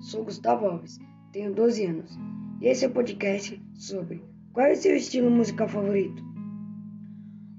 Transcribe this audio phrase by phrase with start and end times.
[0.00, 0.98] sou Gustavo Alves,
[1.32, 2.18] tenho 12 anos
[2.60, 6.20] e esse é o podcast sobre qual é o seu estilo musical favorito.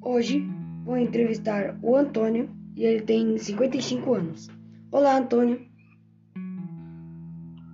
[0.01, 0.45] Hoje
[0.83, 4.49] vou entrevistar o Antônio e ele tem 55 anos.
[4.91, 5.65] Olá, Antônio.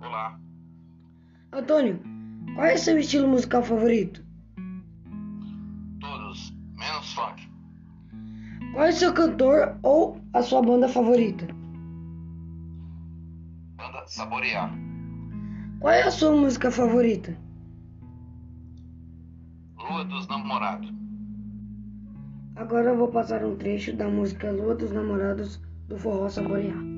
[0.00, 0.38] Olá.
[1.52, 2.00] Antônio,
[2.54, 4.24] qual é o seu estilo musical favorito?
[6.00, 7.50] Todos, menos funk.
[8.72, 11.57] Qual é o seu cantor ou a sua banda favorita?
[14.08, 14.72] Saborear.
[15.80, 17.36] Qual é a sua música favorita?
[19.76, 20.90] Lua dos Namorados.
[22.56, 26.88] Agora eu vou passar um trecho da música Lua dos Namorados do Forró Saborear.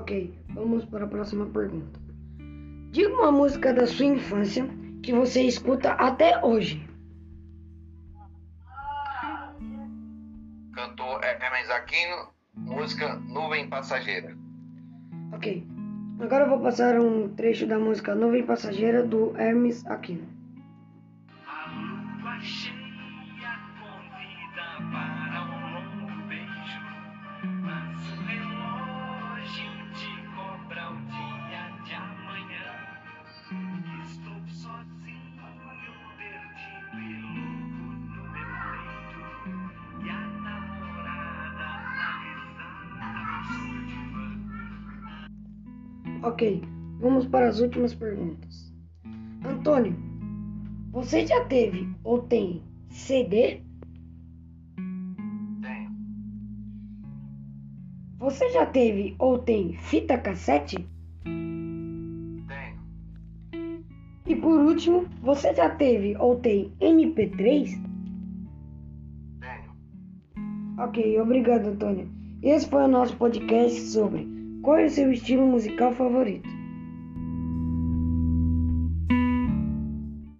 [0.00, 2.00] Ok, vamos para a próxima pergunta.
[2.90, 4.66] Diga uma música da sua infância
[5.02, 6.82] que você escuta até hoje.
[10.72, 14.34] Cantor Hermes Aquino, música Nuvem Passageira.
[15.34, 15.66] Ok,
[16.18, 20.26] agora eu vou passar um trecho da música Nuvem Passageira do Hermes Aquino.
[21.46, 21.70] A
[22.22, 22.40] lua
[46.22, 46.62] Ok,
[47.00, 48.70] vamos para as últimas perguntas.
[49.42, 49.96] Antônio,
[50.92, 53.62] você já teve ou tem CD?
[55.62, 55.90] Tenho.
[58.18, 60.86] Você já teve ou tem fita cassete?
[61.24, 62.44] Tenho.
[64.26, 67.82] E por último, você já teve ou tem MP3?
[69.40, 70.84] Tenho.
[70.84, 72.10] Ok, obrigado, Antônio.
[72.42, 76.59] Esse foi o nosso podcast sobre qual é o seu estilo musical favorito.